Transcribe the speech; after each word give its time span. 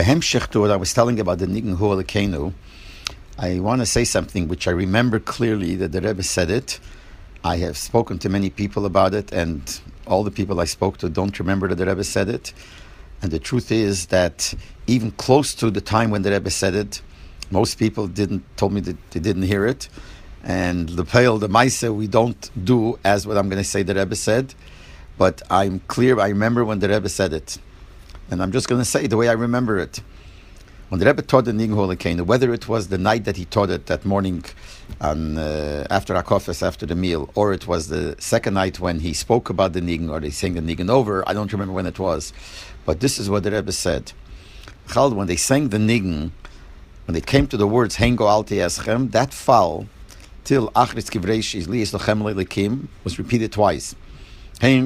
Behemshech 0.00 0.48
to 0.52 0.60
what 0.60 0.70
I 0.70 0.76
was 0.76 0.94
telling 0.94 1.20
about 1.20 1.40
the 1.40 1.46
Nigen 1.46 1.76
Hu 1.76 2.54
I 3.38 3.60
want 3.60 3.82
to 3.82 3.86
say 3.86 4.04
something 4.04 4.48
which 4.48 4.66
I 4.66 4.70
remember 4.70 5.20
clearly 5.20 5.74
that 5.76 5.92
the 5.92 6.00
Rebbe 6.00 6.22
said 6.22 6.50
it. 6.50 6.80
I 7.44 7.58
have 7.58 7.76
spoken 7.76 8.18
to 8.20 8.30
many 8.30 8.48
people 8.48 8.86
about 8.86 9.12
it, 9.12 9.30
and 9.30 9.60
all 10.06 10.24
the 10.24 10.30
people 10.30 10.58
I 10.58 10.64
spoke 10.64 10.96
to 10.98 11.10
don't 11.10 11.38
remember 11.38 11.68
that 11.68 11.74
the 11.74 11.84
Rebbe 11.84 12.02
said 12.02 12.30
it. 12.30 12.54
And 13.20 13.30
the 13.30 13.38
truth 13.38 13.70
is 13.70 14.06
that 14.06 14.54
even 14.86 15.10
close 15.10 15.54
to 15.56 15.70
the 15.70 15.82
time 15.82 16.10
when 16.10 16.22
the 16.22 16.30
Rebbe 16.30 16.50
said 16.50 16.74
it, 16.74 17.02
most 17.50 17.74
people 17.78 18.06
didn't 18.06 18.42
told 18.56 18.72
me 18.72 18.80
that 18.80 18.96
they 19.10 19.20
didn't 19.20 19.42
hear 19.42 19.66
it. 19.66 19.90
And 20.42 20.88
the 20.88 21.04
pale, 21.04 21.36
the 21.36 21.50
Maisa, 21.50 21.94
we 21.94 22.06
don't 22.06 22.50
do 22.64 22.98
as 23.04 23.26
what 23.26 23.36
I'm 23.36 23.50
going 23.50 23.62
to 23.62 23.68
say 23.68 23.82
the 23.82 23.94
Rebbe 23.94 24.16
said. 24.16 24.54
But 25.18 25.42
I'm 25.50 25.80
clear, 25.88 26.18
I 26.18 26.28
remember 26.28 26.64
when 26.64 26.78
the 26.78 26.88
Rebbe 26.88 27.10
said 27.10 27.34
it. 27.34 27.58
And 28.30 28.40
I'm 28.40 28.52
just 28.52 28.68
going 28.68 28.80
to 28.80 28.84
say 28.84 29.08
the 29.08 29.16
way 29.16 29.28
I 29.28 29.32
remember 29.32 29.78
it. 29.78 30.00
When 30.88 31.00
the 31.00 31.06
Rebbe 31.06 31.22
taught 31.22 31.44
the 31.44 31.52
Nigen 31.52 31.70
Holakena, 31.70 32.22
whether 32.22 32.52
it 32.52 32.68
was 32.68 32.88
the 32.88 32.98
night 32.98 33.24
that 33.24 33.36
he 33.36 33.44
taught 33.44 33.70
it 33.70 33.86
that 33.86 34.04
morning 34.04 34.44
on, 35.00 35.38
uh, 35.38 35.86
after 35.90 36.14
Akofis, 36.14 36.64
after 36.66 36.86
the 36.86 36.94
meal, 36.94 37.30
or 37.34 37.52
it 37.52 37.66
was 37.66 37.88
the 37.88 38.16
second 38.18 38.54
night 38.54 38.80
when 38.80 39.00
he 39.00 39.12
spoke 39.12 39.50
about 39.50 39.72
the 39.72 39.80
Nigen, 39.80 40.10
or 40.10 40.20
they 40.20 40.30
sang 40.30 40.54
the 40.54 40.60
Nigen 40.60 40.90
over, 40.90 41.28
I 41.28 41.32
don't 41.32 41.52
remember 41.52 41.72
when 41.72 41.86
it 41.86 41.98
was. 41.98 42.32
But 42.84 43.00
this 43.00 43.18
is 43.18 43.28
what 43.30 43.42
the 43.42 43.50
Rebbe 43.52 43.72
said. 43.72 44.12
Chald, 44.88 45.14
when 45.14 45.28
they 45.28 45.36
sang 45.36 45.68
the 45.68 45.78
Nigen, 45.78 46.30
when 47.06 47.14
they 47.14 47.20
came 47.20 47.46
to 47.48 47.56
the 47.56 47.66
words 47.66 47.96
Hengo 47.96 48.28
Alti 48.28 48.56
Eschem, 48.56 49.10
that 49.12 49.32
fall 49.32 49.86
till 50.44 50.70
Achris 50.72 51.10
Kivreish 51.10 51.66
Lies 51.68 51.92
Lochem 51.92 52.22
Lekim 52.22 52.86
was 53.04 53.18
repeated 53.18 53.52
twice. 53.52 53.94
You 54.62 54.84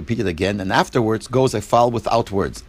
repeat 0.00 0.20
it 0.20 0.26
again, 0.26 0.58
and 0.58 0.72
afterwards 0.72 1.28
goes 1.28 1.52
a 1.52 1.60
fall 1.60 1.90
without 1.90 2.30
words. 2.30 2.64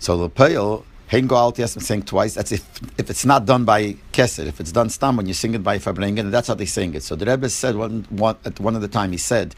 So 0.00 0.18
the 0.18 0.28
pale 0.28 0.84
Hein 1.08 1.28
Goalti 1.28 1.58
has 1.58 1.76
been 1.76 2.02
twice. 2.02 2.34
That's 2.34 2.50
if, 2.50 2.68
if 2.98 3.10
it's 3.10 3.24
not 3.24 3.46
done 3.46 3.64
by 3.64 3.92
Keser. 4.12 4.46
If 4.46 4.58
it's 4.58 4.72
done 4.72 4.90
Stam, 4.90 5.16
when 5.16 5.26
you 5.26 5.34
sing 5.34 5.54
it 5.54 5.62
by 5.62 5.78
Fabrengen, 5.78 6.32
that's 6.32 6.48
how 6.48 6.54
they 6.54 6.66
sing 6.66 6.94
it. 6.94 7.04
So 7.04 7.14
the 7.14 7.26
Rebbe 7.26 7.48
said 7.48 7.76
one, 7.76 8.08
one, 8.10 8.36
at 8.44 8.58
one 8.58 8.74
of 8.74 8.82
the 8.82 8.88
time, 8.88 9.12
he 9.12 9.18
said 9.18 9.54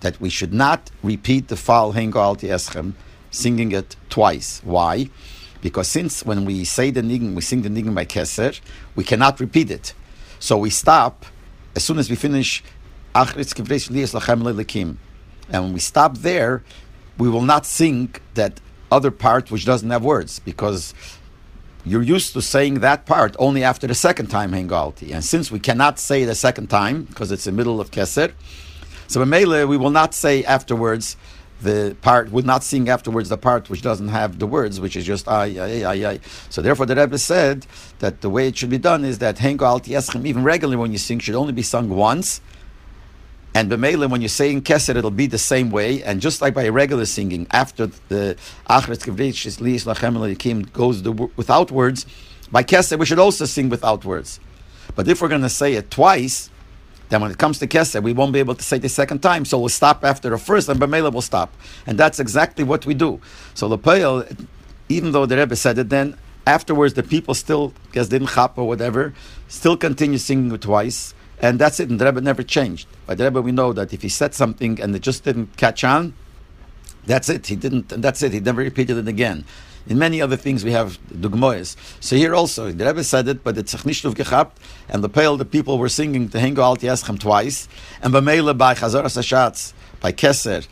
that 0.00 0.18
we 0.22 0.30
should 0.30 0.54
not 0.54 0.90
repeat 1.02 1.48
the 1.48 1.56
fall 1.56 1.92
Hein 1.92 2.12
Goalti 2.12 2.48
Eschem, 2.48 2.94
singing 3.30 3.72
it 3.72 3.94
twice. 4.08 4.62
Why? 4.64 5.10
Because 5.64 5.88
since 5.88 6.26
when 6.26 6.44
we 6.44 6.62
say 6.64 6.90
the 6.90 7.00
niggin, 7.00 7.34
we 7.34 7.40
sing 7.40 7.62
the 7.62 7.70
niggin 7.70 7.94
by 7.94 8.04
Keser, 8.04 8.60
we 8.96 9.02
cannot 9.02 9.40
repeat 9.40 9.70
it. 9.70 9.94
So 10.38 10.58
we 10.58 10.68
stop 10.68 11.24
as 11.74 11.82
soon 11.82 11.98
as 11.98 12.10
we 12.10 12.16
finish. 12.16 12.62
And 13.14 13.30
when 15.64 15.72
we 15.72 15.80
stop 15.80 16.18
there, 16.18 16.62
we 17.16 17.30
will 17.30 17.40
not 17.54 17.64
sing 17.64 18.14
that 18.34 18.60
other 18.92 19.10
part 19.10 19.50
which 19.50 19.64
doesn't 19.64 19.88
have 19.88 20.04
words 20.04 20.38
because 20.38 20.92
you're 21.86 22.02
used 22.02 22.34
to 22.34 22.42
saying 22.42 22.80
that 22.80 23.06
part 23.06 23.34
only 23.38 23.64
after 23.64 23.86
the 23.86 23.94
second 23.94 24.26
time 24.26 24.52
Hengalti. 24.52 25.14
And 25.14 25.24
since 25.24 25.50
we 25.50 25.60
cannot 25.60 25.98
say 25.98 26.26
the 26.26 26.34
second 26.34 26.68
time 26.68 27.04
because 27.04 27.32
it's 27.32 27.44
the 27.44 27.52
middle 27.52 27.80
of 27.80 27.90
Keser, 27.90 28.34
so 29.06 29.24
Mele 29.24 29.66
we 29.66 29.78
will 29.78 29.88
not 29.90 30.12
say 30.12 30.44
afterwards 30.44 31.16
the 31.62 31.96
part 32.02 32.30
would 32.30 32.44
not 32.44 32.62
sing 32.62 32.88
afterwards 32.88 33.28
the 33.28 33.38
part 33.38 33.70
which 33.70 33.82
doesn't 33.82 34.08
have 34.08 34.38
the 34.38 34.46
words, 34.46 34.80
which 34.80 34.96
is 34.96 35.04
just 35.04 35.28
ay 35.28 35.58
ay 35.58 35.84
ay 35.84 36.06
ay. 36.10 36.20
So 36.50 36.62
therefore, 36.62 36.86
the 36.86 36.96
Rebbe 36.96 37.18
said 37.18 37.66
that 38.00 38.20
the 38.20 38.30
way 38.30 38.48
it 38.48 38.56
should 38.56 38.70
be 38.70 38.78
done 38.78 39.04
is 39.04 39.18
that 39.18 39.36
Hengalti 39.36 39.96
Eschem, 39.96 40.26
even 40.26 40.42
regularly 40.44 40.76
when 40.76 40.92
you 40.92 40.98
sing, 40.98 41.18
should 41.18 41.34
only 41.34 41.52
be 41.52 41.62
sung 41.62 41.88
once 41.88 42.40
and 43.56 43.70
B'meila, 43.70 44.10
when 44.10 44.20
you 44.20 44.26
say 44.26 44.50
in 44.50 44.62
Keser, 44.62 44.96
it'll 44.96 45.12
be 45.12 45.28
the 45.28 45.38
same 45.38 45.70
way. 45.70 46.02
And 46.02 46.20
just 46.20 46.42
like 46.42 46.54
by 46.54 46.68
regular 46.68 47.06
singing, 47.06 47.46
after 47.52 47.86
the 48.08 48.36
Achret 48.68 49.04
Kivritch 49.04 49.46
is 49.46 49.58
Liis 49.58 49.86
Lachem 49.86 50.16
Elikim 50.16 50.72
goes 50.72 51.02
the, 51.02 51.12
without 51.12 51.70
words, 51.70 52.04
by 52.50 52.64
Keser 52.64 52.98
we 52.98 53.06
should 53.06 53.20
also 53.20 53.44
sing 53.44 53.68
without 53.68 54.04
words. 54.04 54.40
But 54.96 55.06
if 55.06 55.22
we're 55.22 55.28
going 55.28 55.42
to 55.42 55.48
say 55.48 55.74
it 55.74 55.88
twice, 55.88 56.50
then 57.08 57.20
when 57.20 57.30
it 57.30 57.38
comes 57.38 57.58
to 57.58 57.66
Keser, 57.66 58.02
we 58.02 58.12
won't 58.12 58.32
be 58.32 58.38
able 58.38 58.54
to 58.54 58.62
say 58.62 58.78
the 58.78 58.88
second 58.88 59.20
time. 59.20 59.44
So 59.44 59.58
we'll 59.58 59.68
stop 59.68 60.04
after 60.04 60.30
the 60.30 60.38
first, 60.38 60.68
and 60.68 60.80
B'meila 60.80 61.12
will 61.12 61.22
stop. 61.22 61.54
And 61.86 61.98
that's 61.98 62.18
exactly 62.18 62.64
what 62.64 62.86
we 62.86 62.94
do. 62.94 63.20
So 63.54 63.68
the 63.68 63.78
Peil, 63.78 64.24
even 64.88 65.12
though 65.12 65.26
the 65.26 65.36
Rebbe 65.36 65.56
said 65.56 65.78
it 65.78 65.90
then, 65.90 66.16
afterwards 66.46 66.94
the 66.94 67.02
people 67.02 67.34
still, 67.34 67.72
guess 67.92 68.08
didn't 68.08 68.28
chap 68.28 68.58
or 68.58 68.66
whatever, 68.66 69.14
still 69.48 69.76
continue 69.76 70.18
singing 70.18 70.52
it 70.52 70.62
twice 70.62 71.14
and 71.40 71.58
that's 71.58 71.80
it. 71.80 71.90
And 71.90 72.00
the 72.00 72.06
Rebbe 72.06 72.20
never 72.20 72.42
changed. 72.42 72.88
By 73.06 73.14
the 73.14 73.24
Rebbe, 73.24 73.42
we 73.42 73.52
know 73.52 73.72
that 73.72 73.92
if 73.92 74.02
he 74.02 74.08
said 74.08 74.34
something 74.34 74.80
and 74.80 74.94
it 74.94 75.02
just 75.02 75.24
didn't 75.24 75.56
catch 75.56 75.84
on, 75.84 76.14
that's 77.06 77.28
it. 77.28 77.46
He 77.46 77.56
didn't, 77.56 77.92
and 77.92 78.02
that's 78.02 78.22
it. 78.22 78.32
He 78.32 78.40
never 78.40 78.62
repeated 78.62 78.96
it 78.96 79.08
again. 79.08 79.44
In 79.86 79.98
many 79.98 80.22
other 80.22 80.36
things, 80.36 80.64
we 80.64 80.72
have 80.72 80.98
dugmois. 81.12 81.76
So 82.00 82.16
here 82.16 82.34
also, 82.34 82.72
the 82.72 82.86
Rebbe 82.86 83.04
said 83.04 83.28
it, 83.28 83.44
but 83.44 83.58
it's 83.58 83.74
nicht 83.84 84.02
gehabt, 84.02 84.52
and 84.88 85.04
the 85.04 85.10
pale 85.10 85.36
the 85.36 85.44
people 85.44 85.78
were 85.78 85.90
singing 85.90 86.28
the 86.28 86.38
Hengo 86.38 86.60
Alt 86.60 86.80
Yeschem 86.80 87.18
twice, 87.18 87.68
and 88.00 88.14
Bamela 88.14 88.56
by 88.56 88.74
Chazor 88.74 89.04
Sashatz, 89.04 89.74
by 90.00 90.10
Keser, 90.10 90.66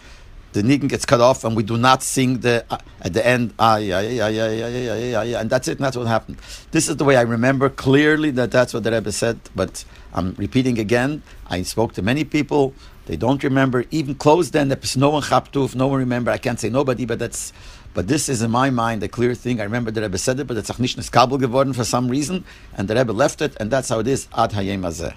the 0.52 0.62
niggin 0.62 0.88
gets 0.88 1.04
cut 1.04 1.20
off, 1.20 1.44
and 1.44 1.56
we 1.56 1.62
do 1.62 1.76
not 1.76 2.02
sing 2.02 2.40
the 2.40 2.64
uh, 2.70 2.78
at 3.00 3.12
the 3.12 3.26
end. 3.26 3.54
Ah, 3.58 3.76
yeah, 3.76 4.00
yeah, 4.00 4.28
yeah, 4.28 4.50
yeah, 4.50 4.68
yeah, 4.68 4.96
yeah, 4.96 5.22
yeah, 5.22 5.40
and 5.40 5.48
that's 5.48 5.68
it. 5.68 5.78
And 5.78 5.84
that's 5.84 5.96
what 5.96 6.06
happened. 6.06 6.38
This 6.70 6.88
is 6.88 6.96
the 6.96 7.04
way 7.04 7.16
I 7.16 7.22
remember 7.22 7.68
clearly 7.68 8.30
that 8.32 8.50
that's 8.50 8.74
what 8.74 8.84
the 8.84 8.92
Rebbe 8.92 9.12
said. 9.12 9.40
But 9.54 9.84
I'm 10.12 10.34
repeating 10.34 10.78
again. 10.78 11.22
I 11.48 11.62
spoke 11.62 11.94
to 11.94 12.02
many 12.02 12.24
people. 12.24 12.74
They 13.06 13.16
don't 13.16 13.42
remember 13.42 13.84
even 13.90 14.14
close 14.14 14.50
then. 14.50 14.68
There's 14.68 14.96
no 14.96 15.10
one 15.10 15.22
chaptuf, 15.22 15.74
no 15.74 15.88
one 15.88 15.98
remember. 15.98 16.30
I 16.30 16.38
can't 16.38 16.60
say 16.60 16.68
nobody, 16.68 17.04
but 17.04 17.18
that's. 17.18 17.52
But 17.94 18.08
this 18.08 18.30
is 18.30 18.40
in 18.40 18.50
my 18.50 18.70
mind 18.70 19.02
a 19.02 19.08
clear 19.08 19.34
thing. 19.34 19.60
I 19.60 19.64
remember 19.64 19.90
the 19.90 20.00
Rebbe 20.00 20.16
said 20.16 20.40
it, 20.40 20.46
but 20.46 20.56
it's 20.56 20.78
nicht 20.78 21.12
kabel 21.12 21.36
geworden 21.36 21.74
for 21.74 21.84
some 21.84 22.08
reason, 22.08 22.44
and 22.74 22.88
the 22.88 22.94
Rebbe 22.94 23.12
left 23.12 23.42
it, 23.42 23.54
and 23.60 23.70
that's 23.70 23.90
how 23.90 23.98
it 23.98 24.06
is 24.06 24.28
ad 24.34 24.52
hayem 24.52 24.80
azeh. 24.80 25.12